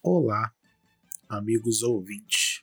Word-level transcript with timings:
Olá, 0.00 0.52
amigos 1.28 1.82
ouvintes 1.82 2.62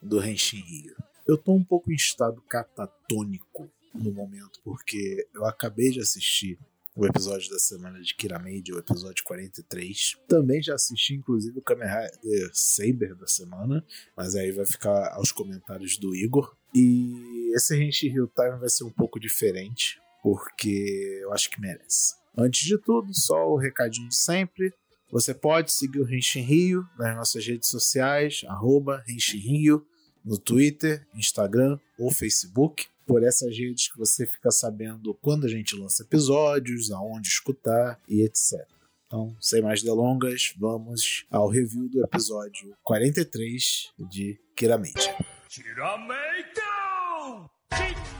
do 0.00 0.18
Renshin 0.18 0.60
Rio. 0.60 0.94
Eu 1.26 1.38
tô 1.38 1.54
um 1.54 1.64
pouco 1.64 1.90
em 1.90 1.94
estado 1.94 2.40
catatônico 2.42 3.70
no 3.94 4.12
momento, 4.12 4.60
porque 4.62 5.26
eu 5.34 5.46
acabei 5.46 5.90
de 5.90 6.00
assistir 6.00 6.58
o 6.94 7.06
episódio 7.06 7.50
da 7.50 7.58
semana 7.58 7.98
de 8.00 8.14
Kiramade, 8.14 8.74
o 8.74 8.78
episódio 8.78 9.24
43. 9.24 10.18
Também 10.28 10.62
já 10.62 10.74
assisti, 10.74 11.14
inclusive, 11.14 11.58
o 11.58 11.62
Kamen 11.62 11.88
Rider 11.88 12.50
Saber 12.52 13.14
da 13.14 13.26
semana, 13.26 13.82
mas 14.14 14.36
aí 14.36 14.52
vai 14.52 14.66
ficar 14.66 15.14
aos 15.14 15.32
comentários 15.32 15.96
do 15.96 16.14
Igor. 16.14 16.54
E 16.74 17.52
esse 17.54 17.74
Henshin 17.74 18.08
Hill 18.08 18.30
Time 18.36 18.58
vai 18.58 18.68
ser 18.68 18.84
um 18.84 18.92
pouco 18.92 19.18
diferente, 19.18 19.98
porque 20.22 21.20
eu 21.22 21.32
acho 21.32 21.50
que 21.50 21.58
merece. 21.58 22.14
Antes 22.36 22.66
de 22.66 22.76
tudo, 22.76 23.14
só 23.14 23.48
o 23.48 23.56
recadinho 23.56 24.10
de 24.10 24.16
sempre. 24.16 24.74
Você 25.10 25.32
pode 25.32 25.72
seguir 25.72 26.00
o 26.00 26.14
Henshin 26.14 26.40
Rio 26.40 26.86
nas 26.98 27.16
nossas 27.16 27.46
redes 27.46 27.68
sociais, 27.68 28.42
arroba 28.48 29.04
Rio, 29.06 29.86
no 30.24 30.36
Twitter, 30.36 31.06
Instagram 31.14 31.78
ou 31.98 32.10
Facebook 32.10 32.86
por 33.06 33.22
essas 33.22 33.56
redes 33.56 33.90
que 33.90 33.96
você 33.96 34.26
fica 34.26 34.50
sabendo 34.50 35.14
quando 35.22 35.46
a 35.46 35.48
gente 35.48 35.76
lança 35.76 36.02
episódios, 36.02 36.90
aonde 36.90 37.28
escutar 37.28 38.00
e 38.08 38.22
etc. 38.22 38.66
Então, 39.06 39.36
sem 39.40 39.62
mais 39.62 39.82
delongas, 39.82 40.52
vamos 40.58 41.24
ao 41.30 41.48
review 41.48 41.88
do 41.88 42.02
episódio 42.02 42.76
43 42.82 43.92
de 44.10 44.36
Kiramate. 44.56 45.14
Como 47.78 48.15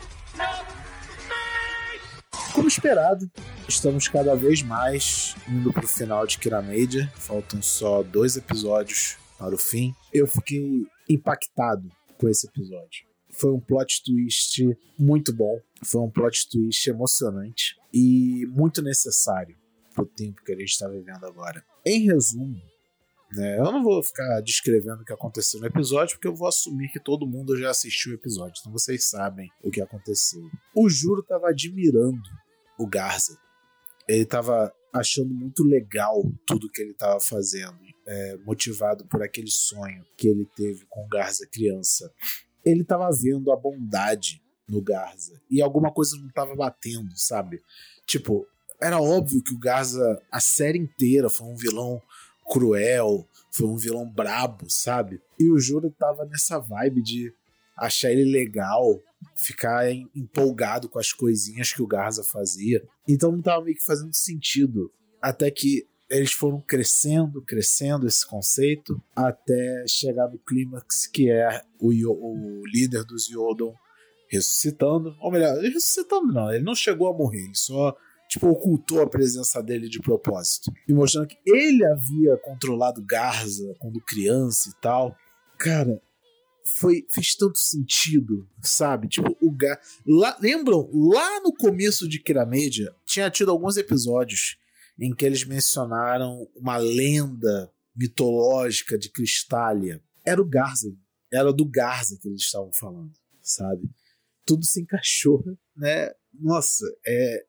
esperado, 2.76 3.30
estamos 3.66 4.06
cada 4.06 4.34
vez 4.36 4.60
mais 4.60 5.34
indo 5.48 5.72
para 5.72 5.86
o 5.86 5.88
final 5.88 6.26
de 6.26 6.38
Kiramedia. 6.38 7.10
Faltam 7.16 7.62
só 7.62 8.02
dois 8.02 8.36
episódios 8.36 9.16
para 9.38 9.54
o 9.54 9.58
fim. 9.58 9.94
Eu 10.12 10.26
fiquei 10.26 10.86
impactado 11.08 11.90
com 12.18 12.28
esse 12.28 12.46
episódio. 12.46 13.06
Foi 13.30 13.50
um 13.50 13.60
plot 13.60 14.02
twist 14.04 14.62
muito 14.98 15.34
bom, 15.34 15.58
foi 15.82 16.02
um 16.02 16.10
plot 16.10 16.48
twist 16.50 16.88
emocionante 16.88 17.76
e 17.92 18.46
muito 18.50 18.82
necessário 18.82 19.56
para 19.94 20.04
o 20.04 20.06
tempo 20.06 20.42
que 20.44 20.52
a 20.52 20.56
gente 20.56 20.68
está 20.68 20.86
vivendo 20.86 21.24
agora. 21.24 21.64
Em 21.84 22.04
resumo, 22.04 22.60
né, 23.32 23.58
eu 23.58 23.72
não 23.72 23.82
vou 23.82 24.02
ficar 24.02 24.40
descrevendo 24.42 25.00
o 25.00 25.04
que 25.04 25.12
aconteceu 25.14 25.60
no 25.60 25.66
episódio, 25.66 26.16
porque 26.16 26.28
eu 26.28 26.34
vou 26.34 26.46
assumir 26.46 26.90
que 26.90 27.00
todo 27.00 27.26
mundo 27.26 27.56
já 27.56 27.70
assistiu 27.70 28.12
o 28.12 28.16
episódio, 28.16 28.60
então 28.60 28.72
vocês 28.72 29.08
sabem 29.08 29.50
o 29.62 29.70
que 29.70 29.80
aconteceu. 29.80 30.42
O 30.74 30.88
Juro 30.90 31.20
estava 31.20 31.48
admirando 31.48 32.20
o 32.78 32.86
Garza. 32.86 33.38
Ele 34.08 34.22
estava 34.22 34.72
achando 34.94 35.34
muito 35.34 35.62
legal 35.64 36.22
tudo 36.46 36.70
que 36.70 36.80
ele 36.80 36.92
estava 36.92 37.20
fazendo, 37.20 37.78
é, 38.06 38.36
motivado 38.38 39.04
por 39.06 39.22
aquele 39.22 39.50
sonho 39.50 40.04
que 40.16 40.28
ele 40.28 40.46
teve 40.56 40.86
com 40.86 41.04
o 41.04 41.08
Garza 41.08 41.46
criança 41.46 42.10
ele 42.66 42.82
tava 42.82 43.08
vendo 43.12 43.52
a 43.52 43.56
bondade 43.56 44.42
no 44.68 44.82
Garza 44.82 45.40
e 45.48 45.62
alguma 45.62 45.92
coisa 45.92 46.16
não 46.16 46.28
tava 46.30 46.56
batendo, 46.56 47.16
sabe? 47.16 47.62
Tipo, 48.04 48.44
era 48.82 49.00
óbvio 49.00 49.42
que 49.42 49.54
o 49.54 49.58
Garza, 49.58 50.20
a 50.30 50.40
série 50.40 50.78
inteira, 50.78 51.30
foi 51.30 51.46
um 51.46 51.56
vilão 51.56 52.02
cruel, 52.50 53.26
foi 53.52 53.68
um 53.68 53.76
vilão 53.76 54.04
brabo, 54.04 54.68
sabe? 54.68 55.20
E 55.38 55.48
o 55.48 55.58
Juro 55.60 55.94
tava 55.96 56.24
nessa 56.24 56.58
vibe 56.58 57.02
de 57.02 57.32
achar 57.78 58.10
ele 58.10 58.24
legal, 58.24 59.00
ficar 59.34 59.90
empolgado 60.14 60.88
com 60.88 60.98
as 60.98 61.12
coisinhas 61.12 61.72
que 61.72 61.82
o 61.82 61.86
Garza 61.86 62.22
fazia. 62.22 62.82
Então 63.08 63.32
não 63.32 63.42
tava 63.42 63.64
meio 63.64 63.76
que 63.76 63.84
fazendo 63.84 64.14
sentido. 64.14 64.90
Até 65.20 65.50
que 65.50 65.86
eles 66.08 66.32
foram 66.32 66.60
crescendo, 66.60 67.42
crescendo 67.42 68.06
esse 68.06 68.26
conceito, 68.26 69.02
até 69.14 69.84
chegar 69.88 70.28
no 70.28 70.38
clímax 70.38 71.06
que 71.06 71.30
é 71.30 71.62
o, 71.80 71.90
o 71.90 72.66
líder 72.66 73.04
dos 73.04 73.28
Yodon 73.28 73.74
ressuscitando. 74.28 75.16
Ou 75.20 75.30
melhor, 75.30 75.58
ressuscitando 75.60 76.32
não, 76.32 76.52
ele 76.52 76.64
não 76.64 76.74
chegou 76.74 77.08
a 77.08 77.16
morrer, 77.16 77.44
ele 77.44 77.56
só 77.56 77.96
tipo, 78.28 78.48
ocultou 78.48 79.02
a 79.02 79.08
presença 79.08 79.62
dele 79.62 79.88
de 79.88 80.00
propósito. 80.00 80.72
E 80.88 80.92
mostrando 80.92 81.28
que 81.28 81.38
ele 81.46 81.84
havia 81.84 82.36
controlado 82.38 83.04
Garza 83.04 83.74
quando 83.78 84.00
criança 84.00 84.68
e 84.68 84.80
tal. 84.80 85.16
Cara, 85.58 86.00
foi 86.74 87.06
fez 87.10 87.34
tanto 87.34 87.58
sentido, 87.58 88.48
sabe? 88.62 89.08
Tipo, 89.08 89.36
o 89.40 89.50
Gar... 89.50 89.80
lá, 90.06 90.36
lembram? 90.40 90.90
Lá 90.92 91.40
no 91.40 91.52
começo 91.52 92.08
de 92.08 92.18
Kiramedia, 92.18 92.94
tinha 93.04 93.30
tido 93.30 93.50
alguns 93.50 93.76
episódios 93.76 94.58
em 94.98 95.14
que 95.14 95.24
eles 95.24 95.44
mencionaram 95.44 96.48
uma 96.56 96.76
lenda 96.76 97.70
mitológica 97.94 98.98
de 98.98 99.10
Cristália. 99.10 100.02
Era 100.24 100.40
o 100.40 100.44
Garza, 100.44 100.92
era 101.32 101.52
do 101.52 101.64
Garza 101.64 102.18
que 102.20 102.28
eles 102.28 102.42
estavam 102.42 102.72
falando, 102.72 103.12
sabe? 103.42 103.88
Tudo 104.44 104.64
se 104.64 104.80
encaixou, 104.80 105.44
né? 105.76 106.10
Nossa, 106.32 106.84
é, 107.06 107.44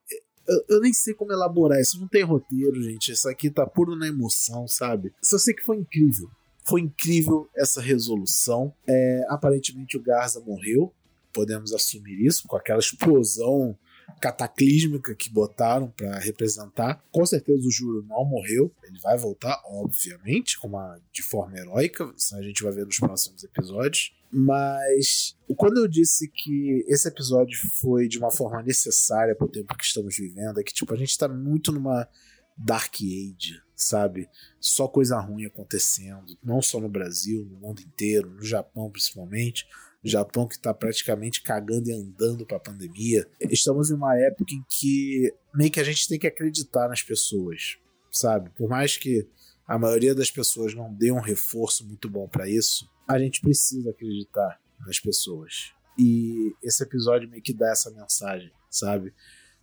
eu, 0.48 0.66
eu, 0.70 0.82
nem 0.82 0.94
sei 0.94 1.14
como 1.14 1.34
elaborar 1.34 1.80
isso, 1.80 2.00
não 2.00 2.08
tem 2.08 2.24
roteiro, 2.24 2.82
gente. 2.82 3.12
Isso 3.12 3.28
aqui 3.28 3.50
tá 3.50 3.68
puro 3.68 3.96
na 3.96 4.08
emoção, 4.08 4.68
sabe? 4.68 5.14
Só 5.22 5.38
sei 5.38 5.54
que 5.54 5.64
foi 5.64 5.78
incrível. 5.78 6.30
Foi 6.68 6.82
incrível 6.82 7.50
essa 7.56 7.82
resolução. 7.82 8.74
É, 8.88 9.26
aparentemente 9.30 9.98
o 9.98 10.02
Garza 10.02 10.40
morreu, 10.42 10.94
podemos 11.34 11.74
assumir 11.74 12.26
isso, 12.26 12.48
com 12.48 12.56
aquela 12.56 12.80
explosão 12.80 13.78
cataclísmica 14.22 15.14
que 15.14 15.30
botaram 15.30 15.90
para 15.90 16.18
representar. 16.18 17.04
Com 17.12 17.26
certeza 17.26 17.68
o 17.68 17.72
Juro 17.72 18.06
não 18.08 18.26
morreu, 18.26 18.72
ele 18.84 19.00
vai 19.00 19.18
voltar, 19.18 19.62
obviamente, 19.66 20.58
com 20.60 20.68
uma, 20.68 21.00
de 21.12 21.22
forma 21.22 21.58
heróica, 21.58 22.12
isso 22.16 22.36
a 22.36 22.42
gente 22.42 22.64
vai 22.64 22.72
ver 22.72 22.86
nos 22.86 22.98
próximos 22.98 23.44
episódios. 23.44 24.14
Mas 24.32 25.36
quando 25.56 25.78
eu 25.78 25.88
disse 25.88 26.30
que 26.30 26.84
esse 26.88 27.08
episódio 27.08 27.58
foi 27.80 28.08
de 28.08 28.18
uma 28.18 28.32
forma 28.32 28.62
necessária 28.62 29.36
para 29.36 29.46
o 29.46 29.52
tempo 29.52 29.78
que 29.78 29.86
estamos 29.86 30.18
vivendo, 30.18 30.60
é 30.60 30.64
que 30.64 30.74
tipo, 30.74 30.94
a 30.94 30.98
gente 30.98 31.12
está 31.12 31.28
muito 31.28 31.72
numa 31.72 32.08
Dark 32.58 32.96
Age, 32.96 33.62
sabe? 33.76 34.30
Só 34.60 34.88
coisa 34.88 35.20
ruim 35.20 35.46
acontecendo, 35.46 36.38
não 36.44 36.62
só 36.62 36.80
no 36.80 36.90
Brasil, 36.90 37.46
no 37.46 37.58
mundo 37.58 37.82
inteiro, 37.82 38.30
no 38.30 38.44
Japão 38.44 38.90
principalmente. 38.90 39.66
Japão 40.04 40.48
que 40.48 40.56
está 40.56 40.74
praticamente 40.74 41.42
cagando 41.42 41.90
e 41.90 41.94
andando 41.94 42.46
para 42.46 42.58
a 42.58 42.62
pandemia. 42.62 43.28
Estamos 43.42 43.90
em 43.90 43.96
uma 43.96 44.18
época 44.18 44.54
em 44.54 44.64
que 44.70 45.34
meio 45.54 45.72
que 45.72 45.80
a 45.80 45.84
gente 45.84 46.08
tem 46.08 46.18
que 46.18 46.28
acreditar 46.28 46.88
nas 46.88 47.04
pessoas, 47.04 47.78
sabe? 48.12 48.50
Por 48.52 48.70
mais 48.70 48.98
que 48.98 49.28
a 49.68 49.78
maioria 49.78 50.16
das 50.16 50.32
pessoas 50.32 50.74
não 50.74 50.94
dê 50.94 51.12
um 51.12 51.20
reforço 51.20 51.86
muito 51.86 52.10
bom 52.10 52.28
para 52.28 52.50
isso, 52.50 52.90
a 53.08 53.20
gente 53.20 53.42
precisa 53.42 53.90
acreditar 53.90 54.60
nas 54.86 55.00
pessoas. 55.00 55.74
E 56.00 56.54
esse 56.64 56.84
episódio 56.84 57.30
meio 57.30 57.42
que 57.42 57.54
dá 57.54 57.72
essa 57.72 57.92
mensagem, 57.92 58.52
sabe? 58.70 59.14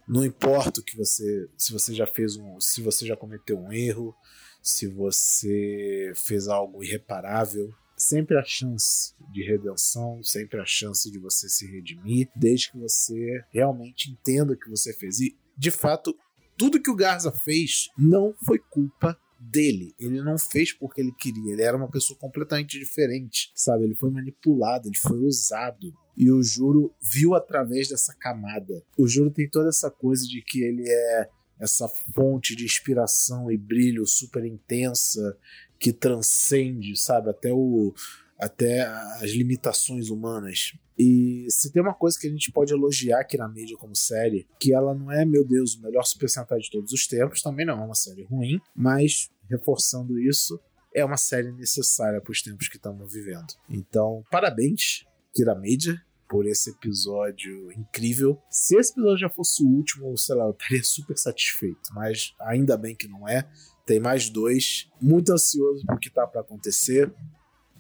Não 0.07 0.25
importa 0.25 0.81
o 0.81 0.85
que 0.85 0.97
você, 0.97 1.49
se 1.57 1.73
você 1.73 1.95
já 1.95 2.07
fez 2.07 2.37
um, 2.37 2.61
se 2.61 2.83
você 2.83 3.07
já 3.07 3.17
cometeu 3.17 3.59
um 3.59 3.73
erro, 3.73 4.15
se 4.63 4.87
você 4.87 6.13
fez 6.15 6.49
algo 6.49 6.83
irreparável, 6.83 7.73
sempre 7.97 8.39
a 8.39 8.45
chance 8.45 9.15
de 9.33 9.43
redenção, 9.43 10.23
sempre 10.23 10.61
a 10.61 10.65
chance 10.67 11.11
de 11.11 11.19
você 11.19 11.49
se 11.49 11.67
redimir, 11.67 12.29
desde 12.35 12.71
que 12.71 12.79
você 12.79 13.45
realmente 13.51 14.11
entenda 14.11 14.53
o 14.53 14.59
que 14.59 14.69
você 14.69 14.93
fez. 14.93 15.21
E, 15.21 15.37
de 15.57 15.71
fato, 15.71 16.15
tudo 16.57 16.81
que 16.81 16.91
o 16.91 16.97
Garza 16.97 17.33
fez 17.33 17.89
não 17.97 18.35
foi 18.45 18.59
culpa 18.59 19.19
dele. 19.55 19.95
Ele 19.99 20.21
não 20.21 20.37
fez 20.37 20.73
porque 20.73 21.01
ele 21.01 21.13
queria. 21.13 21.53
Ele 21.53 21.63
era 21.63 21.77
uma 21.77 21.89
pessoa 21.89 22.19
completamente 22.19 22.77
diferente, 22.79 23.53
sabe? 23.55 23.85
Ele 23.85 23.95
foi 23.95 24.11
manipulado, 24.11 24.89
ele 24.89 24.97
foi 24.97 25.19
usado. 25.25 25.95
E 26.17 26.31
o 26.31 26.43
Juro 26.43 26.93
viu 27.01 27.35
através 27.35 27.89
dessa 27.89 28.13
camada. 28.15 28.83
O 28.99 29.07
Juro 29.07 29.31
tem 29.31 29.49
toda 29.49 29.69
essa 29.69 29.91
coisa 29.91 30.27
de 30.27 30.43
que 30.43 30.63
ele 30.63 30.85
é 30.89 31.29
essa 31.61 31.89
fonte 31.89 32.57
de 32.57 32.65
inspiração 32.65 33.51
e 33.51 33.57
brilho 33.57 34.05
super 34.07 34.45
intensa 34.45 35.39
que 35.79 35.93
transcende, 35.93 36.97
sabe, 36.97 37.31
até 37.31 37.53
o 37.53 37.95
até 38.37 38.83
as 38.83 39.31
limitações 39.31 40.11
humanas. 40.11 40.73
E 40.99 41.47
se 41.49 41.73
tem 41.73 41.81
uma 41.81 41.95
coisa 41.95 42.19
que 42.19 42.27
a 42.27 42.31
gente 42.31 42.53
pode 42.53 42.73
elogiar 42.73 43.21
aqui 43.21 43.37
na 43.37 43.49
mídia 43.49 43.77
como 43.77 43.95
série, 43.95 44.47
que 44.59 44.75
ela 44.75 44.95
não 44.95 45.11
é, 45.11 45.25
meu 45.25 45.45
Deus, 45.45 45.75
o 45.75 45.83
melhor 45.83 46.05
Super 46.05 46.29
Sentai 46.29 46.59
de 46.59 46.71
todos 46.71 46.93
os 46.93 47.07
tempos, 47.07 47.43
também 47.43 47.65
não 47.65 47.81
é 47.81 47.85
uma 47.85 47.95
série 47.95 48.25
ruim, 48.25 48.61
mas 48.75 49.31
reforçando 49.49 50.19
isso, 50.19 50.61
é 50.95 51.05
uma 51.05 51.17
série 51.17 51.51
necessária 51.53 52.21
para 52.21 52.31
os 52.31 52.43
tempos 52.43 52.69
que 52.69 52.77
estamos 52.77 53.13
vivendo. 53.13 53.53
Então, 53.69 54.23
parabéns, 54.31 55.05
Kira 55.35 55.55
Media, 55.55 56.01
por 56.29 56.47
esse 56.47 56.71
episódio 56.71 57.71
incrível. 57.73 58.41
Se 58.51 58.77
esse 58.77 58.93
episódio 58.93 59.19
já 59.19 59.29
fosse 59.29 59.63
o 59.63 59.69
último, 59.69 60.17
sei 60.17 60.35
lá, 60.35 60.45
eu 60.45 60.51
estaria 60.51 60.83
super 60.83 61.19
satisfeito, 61.19 61.93
mas 61.93 62.35
ainda 62.41 62.77
bem 62.77 62.95
que 62.95 63.09
não 63.09 63.29
é. 63.29 63.49
Tem 63.87 64.01
mais 64.01 64.31
dois. 64.31 64.89
Muito 65.01 65.33
ansioso 65.33 65.85
por 65.87 65.99
que 65.99 66.11
tá 66.11 66.27
para 66.27 66.41
acontecer. 66.41 67.13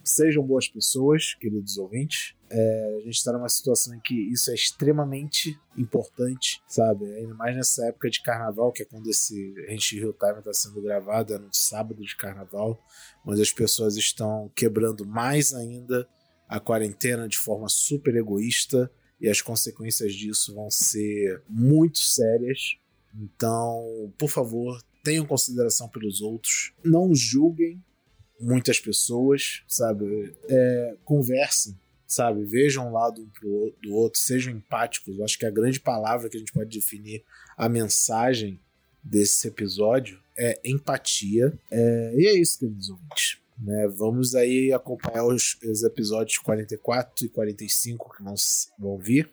Sejam 0.02 0.46
boas 0.46 0.68
pessoas, 0.68 1.34
queridos 1.34 1.78
ouvintes. 1.78 2.34
É, 2.56 2.98
a 2.98 3.00
gente 3.00 3.16
está 3.16 3.32
numa 3.32 3.48
situação 3.48 3.92
em 3.96 4.00
que 4.00 4.14
isso 4.14 4.48
é 4.48 4.54
extremamente 4.54 5.58
importante, 5.76 6.62
sabe? 6.68 7.04
Ainda 7.16 7.34
mais 7.34 7.56
nessa 7.56 7.84
época 7.86 8.08
de 8.08 8.22
carnaval, 8.22 8.70
que 8.70 8.82
é 8.82 8.86
quando 8.86 9.10
esse 9.10 9.52
Rente 9.66 9.98
Real 9.98 10.12
Time 10.12 10.38
está 10.38 10.52
sendo 10.52 10.80
gravado, 10.80 11.34
é 11.34 11.38
no 11.38 11.52
sábado 11.52 12.00
de 12.00 12.16
carnaval, 12.16 12.80
onde 13.26 13.42
as 13.42 13.50
pessoas 13.50 13.96
estão 13.96 14.48
quebrando 14.54 15.04
mais 15.04 15.52
ainda 15.52 16.08
a 16.48 16.60
quarentena 16.60 17.26
de 17.26 17.36
forma 17.36 17.68
super 17.68 18.14
egoísta 18.14 18.88
e 19.20 19.28
as 19.28 19.40
consequências 19.40 20.14
disso 20.14 20.54
vão 20.54 20.70
ser 20.70 21.42
muito 21.48 21.98
sérias. 21.98 22.76
Então, 23.12 24.12
por 24.16 24.28
favor, 24.28 24.80
tenham 25.02 25.26
consideração 25.26 25.88
pelos 25.88 26.20
outros, 26.20 26.72
não 26.84 27.12
julguem 27.16 27.82
muitas 28.40 28.78
pessoas, 28.78 29.64
sabe? 29.66 30.36
É, 30.48 30.96
conversem, 31.04 31.76
sabe? 32.14 32.44
Vejam 32.44 32.88
um 32.88 32.92
lado 32.92 33.22
um 33.22 33.28
pro, 33.28 33.74
do 33.82 33.92
outro, 33.92 34.20
sejam 34.20 34.52
empáticos. 34.52 35.18
Eu 35.18 35.24
acho 35.24 35.38
que 35.38 35.46
a 35.46 35.50
grande 35.50 35.80
palavra 35.80 36.28
que 36.28 36.36
a 36.36 36.40
gente 36.40 36.52
pode 36.52 36.78
definir 36.78 37.24
a 37.56 37.68
mensagem 37.68 38.60
desse 39.02 39.48
episódio 39.48 40.20
é 40.36 40.60
empatia. 40.64 41.52
É, 41.70 42.14
e 42.16 42.26
é 42.26 42.34
isso, 42.34 42.58
queridos 42.58 42.88
ouvintes. 42.88 43.38
Né? 43.58 43.88
Vamos 43.88 44.34
aí 44.34 44.72
acompanhar 44.72 45.24
os, 45.24 45.56
os, 45.62 45.82
episódios 45.84 46.38
44 46.38 47.26
e 47.26 47.28
45 47.28 48.16
que 48.16 48.22
vão, 48.22 48.34
vão 48.78 48.98
vir 48.98 49.30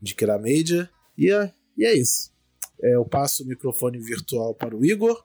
de 0.00 0.14
Kira 0.14 0.38
Media. 0.38 0.88
E 1.16 1.30
é, 1.30 1.52
e 1.76 1.84
é 1.84 1.94
isso. 1.94 2.32
É, 2.82 2.94
eu 2.94 3.04
passo 3.04 3.42
o 3.42 3.46
microfone 3.46 3.98
virtual 3.98 4.54
para 4.54 4.76
o 4.76 4.84
Igor, 4.84 5.24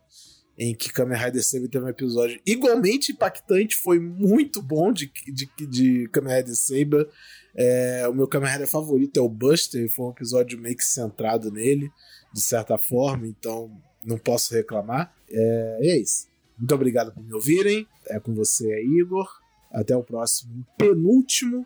em 0.59 0.75
que 0.75 0.91
Kamen 0.91 1.17
Rider 1.17 1.41
Saber 1.41 1.69
teve 1.69 1.85
um 1.85 1.89
episódio 1.89 2.37
igualmente 2.45 3.13
impactante, 3.13 3.77
foi 3.77 3.97
muito 3.97 4.61
bom 4.61 4.91
de, 4.91 5.09
de, 5.25 5.49
de 5.65 6.09
Kamen 6.09 6.35
Rider 6.35 6.55
Saber. 6.55 7.09
É, 7.55 8.05
o 8.09 8.13
meu 8.13 8.27
Kamen 8.27 8.51
Rider 8.51 8.67
favorito 8.67 9.17
é 9.17 9.23
o 9.23 9.29
Buster, 9.29 9.89
foi 9.95 10.07
um 10.07 10.11
episódio 10.11 10.59
meio 10.59 10.75
que 10.75 10.83
centrado 10.83 11.49
nele, 11.49 11.89
de 12.33 12.41
certa 12.41 12.77
forma, 12.77 13.25
então 13.25 13.71
não 14.03 14.17
posso 14.17 14.53
reclamar. 14.53 15.15
É, 15.31 15.79
e 15.81 15.87
é 15.91 15.97
isso. 15.97 16.27
Muito 16.57 16.75
obrigado 16.75 17.13
por 17.13 17.23
me 17.23 17.33
ouvirem. 17.33 17.87
É 18.07 18.19
com 18.19 18.33
você, 18.33 18.83
Igor. 18.83 19.27
Até 19.71 19.95
o 19.95 20.03
próximo 20.03 20.65
penúltimo 20.77 21.65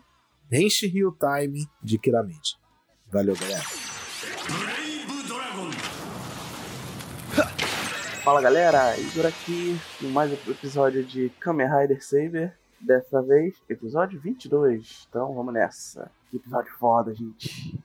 Henshin 0.52 0.86
Real 0.86 1.16
Time 1.18 1.66
de 1.82 1.98
Kiramente. 1.98 2.56
Valeu, 3.10 3.34
galera. 3.34 3.93
Fala 8.24 8.40
galera, 8.40 8.98
Igor 8.98 9.26
aqui 9.26 9.78
em 10.00 10.10
mais 10.10 10.30
um 10.32 10.50
episódio 10.50 11.04
de 11.04 11.28
Kamen 11.40 11.68
Rider 11.68 12.02
Saber. 12.02 12.56
Dessa 12.80 13.20
vez, 13.20 13.54
episódio 13.68 14.18
22. 14.18 15.06
Então 15.10 15.34
vamos 15.34 15.52
nessa. 15.52 16.10
Que 16.30 16.38
episódio 16.38 16.72
foda, 16.78 17.14
gente. 17.14 17.78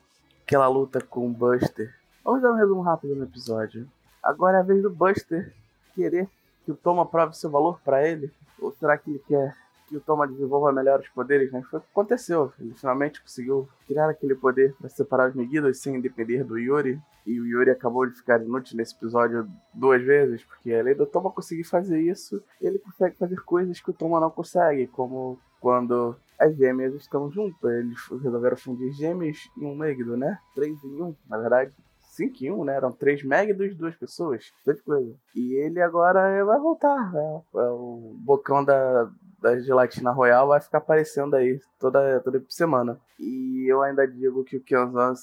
Aquela 0.44 0.70
luta 0.70 1.02
com 1.02 1.28
o 1.28 1.30
Buster. 1.30 1.94
Vamos 2.24 2.42
dar 2.42 2.54
um 2.54 2.56
resumo 2.56 2.82
rápido 2.82 3.16
no 3.16 3.26
episódio. 3.26 3.86
Agora 4.24 4.60
é 4.60 4.60
a 4.62 4.64
vez 4.64 4.82
do 4.82 4.90
Buster 4.90 5.54
querer 5.94 6.30
que 6.64 6.72
o 6.72 6.76
Toma 6.76 7.06
prove 7.06 7.36
seu 7.36 7.50
valor 7.50 7.78
para 7.84 8.08
ele? 8.08 8.32
Ou 8.62 8.72
será 8.72 8.98
que 8.98 9.10
ele 9.10 9.22
quer 9.28 9.58
que 9.90 9.98
o 9.98 10.02
Toma 10.02 10.28
desenvolva 10.28 10.72
melhor 10.72 11.00
os 11.00 11.10
poderes? 11.10 11.52
Né? 11.52 11.62
Foi 11.70 11.80
o 11.80 11.82
que 11.82 11.90
aconteceu. 11.92 12.54
Ele 12.60 12.74
finalmente 12.74 13.22
conseguiu 13.22 13.68
criar 13.88 14.10
aquele 14.10 14.36
poder 14.36 14.74
para 14.80 14.88
separar 14.88 15.30
os 15.30 15.36
Megiddos 15.36 15.80
sem 15.80 16.00
depender 16.00 16.44
do 16.44 16.58
Yuri. 16.58 17.00
E 17.26 17.40
o 17.40 17.46
Yuri 17.46 17.72
acabou 17.72 18.06
de 18.06 18.16
ficar 18.16 18.42
inútil 18.42 18.78
nesse 18.78 18.96
episódio 18.96 19.48
duas 19.74 20.02
vezes, 20.02 20.44
porque 20.44 20.74
além 20.74 20.96
do 20.96 21.06
Toma 21.06 21.32
conseguir 21.32 21.64
fazer 21.64 22.00
isso, 22.00 22.42
ele 22.62 22.80
consegue 22.80 23.16
fazer 23.18 23.38
coisas 23.42 23.80
que 23.80 23.90
o 23.90 23.94
Toma 23.94 24.20
não 24.20 24.30
consegue, 24.30 24.88
como 24.88 25.40
quando 25.60 26.16
as 26.40 26.56
gêmeas 26.56 26.94
estão 26.94 27.30
juntas. 27.30 27.72
Eles 27.72 28.00
resolveram 28.24 28.58
fundir 28.58 28.92
gêmeos 28.94 29.50
em 29.58 29.66
um 29.66 29.76
Megiddo, 29.76 30.16
né? 30.16 30.40
Três 30.56 30.82
em 30.84 31.02
um, 31.02 31.16
na 31.28 31.38
verdade. 31.38 31.74
5 32.20 32.44
em 32.44 32.52
1, 32.52 32.66
né? 32.66 32.76
Eram 32.76 32.92
3 32.92 33.24
Megiddos 33.24 33.72
e 33.72 33.76
duas 33.76 33.96
pessoas. 33.96 34.52
Tanta 34.66 34.82
coisa. 34.84 35.16
E 35.34 35.54
ele 35.54 35.82
agora 35.82 36.44
vai 36.44 36.60
voltar. 36.60 37.14
Né? 37.14 37.42
O 37.54 38.16
bocão 38.20 38.64
da, 38.64 39.10
da 39.42 39.60
gelatina 39.60 40.12
royal 40.12 40.48
vai 40.48 40.60
ficar 40.60 40.80
aparecendo 40.80 41.36
aí 41.36 41.60
toda, 41.80 42.20
toda 42.22 42.44
semana. 42.50 43.00
E 43.20 43.66
eu 43.68 43.82
ainda 43.82 44.08
digo 44.08 44.44
que 44.44 44.58
o 44.58 44.62
Kenzan 44.62 45.14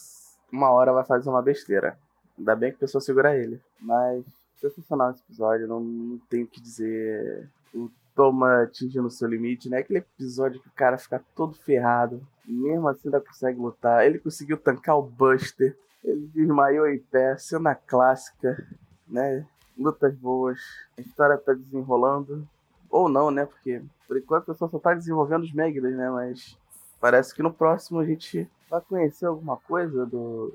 uma 0.53 0.71
hora 0.71 0.93
vai 0.93 1.05
fazer 1.05 1.29
uma 1.29 1.43
besteira. 1.43 1.99
Ainda 2.39 2.55
bem 2.55 2.71
que 2.71 2.77
a 2.77 2.81
pessoa 2.81 3.01
segura 3.01 3.37
ele. 3.37 3.61
Mas 3.81 4.25
sensacional 4.57 5.11
esse 5.11 5.23
episódio, 5.23 5.67
não, 5.67 5.81
não 5.81 6.19
tenho 6.31 6.45
o 6.45 6.49
que 6.49 6.61
dizer. 6.61 7.49
O 7.75 7.91
Toma 8.15 8.63
atingindo 8.63 9.09
o 9.09 9.11
seu 9.11 9.29
limite, 9.29 9.69
né? 9.69 9.79
Aquele 9.79 9.99
episódio 9.99 10.59
que 10.59 10.69
o 10.69 10.73
cara 10.73 10.97
fica 10.97 11.23
todo 11.35 11.55
ferrado. 11.55 12.27
Mesmo 12.47 12.89
assim 12.89 13.09
ainda 13.09 13.21
consegue 13.21 13.61
lutar. 13.61 14.07
Ele 14.07 14.19
conseguiu 14.19 14.57
tancar 14.57 14.99
o 14.99 15.03
Buster. 15.03 15.77
Ele 16.03 16.27
desmaiou 16.29 16.89
em 16.89 16.99
pé, 16.99 17.37
cena 17.37 17.75
clássica, 17.75 18.67
né? 19.07 19.47
Lutas 19.77 20.15
boas, 20.15 20.59
a 20.97 21.03
história 21.03 21.37
tá 21.37 21.53
desenrolando. 21.53 22.49
Ou 22.91 23.09
não, 23.09 23.31
né? 23.31 23.47
Porque 23.47 23.83
por 24.07 24.17
enquanto 24.17 24.45
a 24.45 24.47
pessoa 24.53 24.71
só 24.71 24.79
tá 24.79 24.95
desenvolvendo 24.95 25.43
os 25.43 25.53
Megdas, 25.53 25.95
né? 25.95 26.11
Mas 26.11 26.59
parece 27.01 27.35
que 27.35 27.43
no 27.43 27.53
próximo 27.53 27.99
a 28.01 28.05
gente 28.05 28.49
vai 28.71 28.81
conhecer 28.81 29.27
alguma 29.27 29.57
coisa 29.57 30.07
do. 30.07 30.53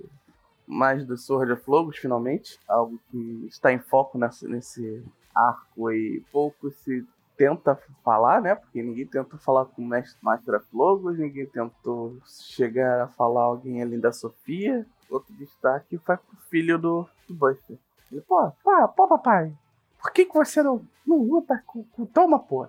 Mais 0.68 1.06
do 1.06 1.18
Sword 1.18 1.52
of 1.52 1.64
Logos, 1.68 1.98
finalmente. 1.98 2.58
Algo 2.68 3.00
que 3.10 3.46
está 3.50 3.74
em 3.74 3.80
foco 3.80 4.18
nesse, 4.18 4.48
nesse 4.48 5.04
arco 5.36 5.92
e 5.92 6.24
pouco 6.32 6.72
se 6.72 7.06
tenta 7.36 7.78
falar, 8.04 8.42
né? 8.42 8.56
Porque 8.56 8.82
ninguém 8.82 9.06
tenta 9.06 9.38
falar 9.38 9.66
com 9.66 9.82
o 9.82 9.86
Mestre 9.86 10.18
Master 10.22 10.56
of 10.56 10.68
Logos, 10.72 11.18
ninguém 11.18 11.46
tentou 11.46 12.18
chegar 12.26 13.04
a 13.04 13.08
falar 13.08 13.44
alguém 13.44 13.82
além 13.82 14.00
da 14.00 14.12
Sofia 14.12 14.86
outro 15.16 15.34
destaque 15.34 15.98
foi 15.98 16.18
pro 16.18 16.38
filho 16.50 16.78
do, 16.78 17.08
do 17.28 17.34
Buster. 17.34 17.78
Ele, 18.12 18.22
pô, 18.22 18.52
pá, 18.64 18.88
pô, 18.88 19.08
papai, 19.08 19.54
por 20.02 20.12
que, 20.12 20.26
que 20.26 20.34
você 20.34 20.64
não, 20.64 20.82
não 21.06 21.18
luta 21.18 21.62
com, 21.66 21.84
com 21.84 22.06
Toma, 22.06 22.40
pô? 22.40 22.68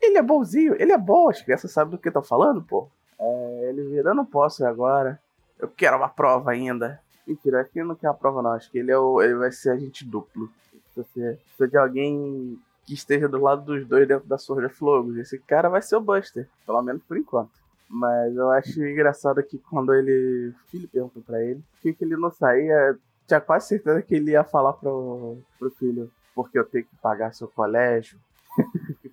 Ele 0.00 0.18
é 0.18 0.22
bonzinho, 0.22 0.74
ele 0.80 0.92
é 0.92 0.98
bom, 0.98 1.30
as 1.30 1.40
crianças 1.40 1.70
sabem 1.70 1.92
do 1.92 1.98
que 1.98 2.08
estão 2.08 2.22
falando, 2.22 2.62
pô. 2.62 2.88
É, 3.18 3.68
ele 3.68 3.82
vira, 3.88 4.10
eu 4.10 4.14
não 4.14 4.24
posso 4.24 4.66
agora. 4.66 5.20
Eu 5.58 5.68
quero 5.68 5.96
uma 5.96 6.08
prova 6.08 6.50
ainda. 6.50 7.00
Mentira, 7.26 7.68
ele 7.74 7.84
não 7.84 7.94
quer 7.94 8.08
uma 8.08 8.14
prova, 8.14 8.42
não. 8.42 8.52
Acho 8.52 8.68
que 8.70 8.78
ele, 8.78 8.90
é 8.90 8.98
o, 8.98 9.22
ele 9.22 9.34
vai 9.34 9.52
ser 9.52 9.70
agente 9.70 10.04
duplo. 10.04 10.50
Você 10.94 11.38
precisa 11.44 11.68
de 11.68 11.76
alguém 11.76 12.58
que 12.84 12.94
esteja 12.94 13.28
do 13.28 13.40
lado 13.40 13.62
dos 13.62 13.86
dois 13.86 14.06
dentro 14.08 14.26
da 14.26 14.36
Sword 14.36 14.66
of. 14.80 15.20
Esse 15.20 15.38
cara 15.38 15.68
vai 15.68 15.80
ser 15.80 15.96
o 15.96 16.00
Buster, 16.00 16.48
pelo 16.66 16.82
menos 16.82 17.02
por 17.04 17.16
enquanto. 17.16 17.50
Mas 17.88 18.34
eu 18.34 18.50
acho 18.50 18.82
engraçado 18.82 19.42
que 19.42 19.58
quando 19.58 19.94
ele. 19.94 20.48
O 20.48 20.70
filho 20.70 20.88
perguntou 20.88 21.22
pra 21.22 21.42
ele 21.42 21.60
por 21.60 21.80
que, 21.80 21.92
que 21.92 22.04
ele 22.04 22.16
não 22.16 22.30
saía. 22.30 22.98
Tinha 23.26 23.40
quase 23.40 23.68
certeza 23.68 24.02
que 24.02 24.14
ele 24.14 24.32
ia 24.32 24.42
falar 24.42 24.72
pro, 24.72 25.38
pro 25.58 25.70
filho, 25.70 26.10
porque 26.34 26.58
eu 26.58 26.64
tenho 26.64 26.84
que 26.84 26.96
pagar 26.96 27.32
seu 27.32 27.48
colégio. 27.48 28.18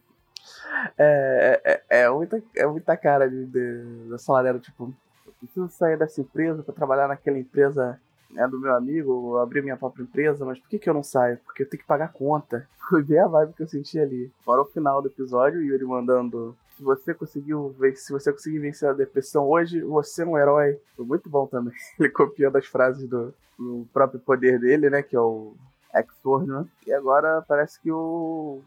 é, 0.98 1.62
é, 1.63 2.01
é, 2.01 2.10
muita, 2.10 2.42
é 2.56 2.66
muita 2.66 2.97
cara 2.97 3.30
de, 3.30 3.45
de, 3.45 4.18
salário, 4.18 4.59
tipo, 4.59 4.94
eu 5.26 5.33
preciso 5.40 5.69
sair 5.69 5.97
dessa 5.97 6.21
empresa 6.21 6.64
para 6.64 6.73
trabalhar 6.73 7.07
naquela 7.07 7.38
empresa 7.38 7.99
né, 8.30 8.47
do 8.47 8.59
meu 8.59 8.76
amigo, 8.76 9.38
abrir 9.38 9.61
minha 9.61 9.78
própria 9.78 10.04
empresa, 10.04 10.45
mas 10.45 10.59
por 10.59 10.69
que, 10.69 10.80
que 10.80 10.90
eu 10.90 10.94
não 10.94 11.04
saio? 11.04 11.38
Porque 11.45 11.64
eu 11.64 11.69
tenho 11.69 11.81
que 11.81 11.88
pagar 11.88 12.14
conta. 12.14 12.68
Foi 12.90 13.04
bem 13.04 13.19
a 13.19 13.28
vibe 13.28 13.54
que 13.54 13.64
eu 13.64 13.68
senti 13.68 13.99
ali. 13.99 14.31
Fora 14.44 14.61
o 14.61 14.66
final 14.66 15.02
do 15.02 15.07
episódio, 15.07 15.61
Yuri 15.61 15.85
mandando 15.85 16.56
se 16.80 16.83
você 16.83 17.14
conseguiu 17.14 17.76
se 17.95 18.11
você 18.11 18.31
conseguir 18.31 18.59
vencer 18.59 18.88
a 18.88 18.94
depressão 18.94 19.45
hoje, 19.47 19.81
você 19.81 20.23
é 20.23 20.26
um 20.26 20.38
herói. 20.38 20.80
Foi 20.95 21.06
muito 21.06 21.30
bom 21.30 21.45
também. 21.45 21.73
Ele 21.99 22.09
copiando 22.09 22.56
as 22.56 22.66
frases 22.66 23.07
do, 23.07 23.33
do 23.57 23.85
próprio 23.92 24.19
poder 24.19 24.57
dele, 24.59 24.90
né? 24.90 25.04
Que 25.04 25.16
é 25.16 25.19
o 25.19 25.54
Exor, 25.94 26.46
né? 26.46 26.66
E 26.86 26.94
agora 26.94 27.44
parece 27.48 27.80
que 27.80 27.92
o 27.92 28.62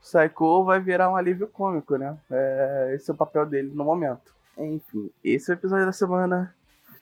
Psycho 0.00 0.64
vai 0.64 0.80
virar 0.80 1.10
um 1.10 1.16
alívio 1.16 1.48
cômico, 1.48 1.96
né? 1.96 2.16
É, 2.30 2.92
esse 2.94 3.10
é 3.10 3.14
o 3.14 3.16
papel 3.16 3.46
dele 3.46 3.70
no 3.74 3.84
momento. 3.84 4.34
Enfim, 4.56 5.10
esse 5.22 5.50
é 5.50 5.54
o 5.54 5.58
episódio 5.58 5.86
da 5.86 5.92
semana. 5.92 6.54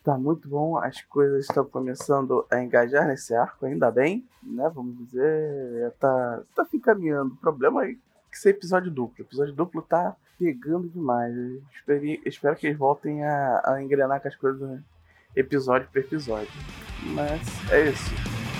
Tá 0.02 0.16
muito 0.16 0.48
bom, 0.48 0.76
as 0.76 1.02
coisas 1.02 1.46
estão 1.46 1.64
começando 1.64 2.46
a 2.48 2.62
engajar 2.62 3.08
nesse 3.08 3.34
arco, 3.34 3.66
ainda 3.66 3.90
bem, 3.90 4.24
né? 4.40 4.70
Vamos 4.72 4.96
dizer, 4.98 5.92
tá, 5.98 6.42
tá 6.54 6.64
se 6.64 6.76
encaminhando. 6.76 7.34
O 7.34 7.36
problema 7.38 7.84
é 7.84 7.96
que 8.30 8.38
ser 8.38 8.50
episódio 8.50 8.90
duplo. 8.90 9.16
O 9.18 9.22
episódio 9.26 9.52
duplo 9.52 9.82
tá 9.82 10.14
pegando 10.38 10.88
demais. 10.88 11.34
espero, 11.74 12.04
espero 12.24 12.56
que 12.56 12.68
eles 12.68 12.78
voltem 12.78 13.24
a, 13.24 13.62
a 13.64 13.82
engrenar 13.82 14.20
com 14.20 14.28
as 14.28 14.36
coisas 14.36 14.80
episódio 15.34 15.88
por 15.92 15.98
episódio. 15.98 16.52
Mas 17.14 17.42
é 17.72 17.90
isso. 17.90 18.35